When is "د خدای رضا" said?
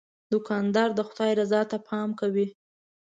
0.95-1.61